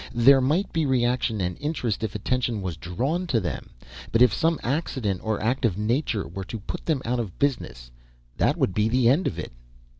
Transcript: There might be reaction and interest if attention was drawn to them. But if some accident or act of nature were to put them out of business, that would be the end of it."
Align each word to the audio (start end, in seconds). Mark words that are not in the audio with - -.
There 0.15 0.41
might 0.41 0.73
be 0.73 0.87
reaction 0.87 1.39
and 1.41 1.55
interest 1.59 2.03
if 2.03 2.15
attention 2.15 2.63
was 2.63 2.75
drawn 2.75 3.27
to 3.27 3.39
them. 3.39 3.69
But 4.11 4.23
if 4.23 4.33
some 4.33 4.59
accident 4.63 5.21
or 5.23 5.39
act 5.39 5.63
of 5.63 5.77
nature 5.77 6.27
were 6.27 6.43
to 6.45 6.57
put 6.59 6.87
them 6.87 7.03
out 7.05 7.19
of 7.19 7.37
business, 7.37 7.91
that 8.37 8.57
would 8.57 8.73
be 8.73 8.89
the 8.89 9.07
end 9.09 9.27
of 9.27 9.37
it." 9.37 9.51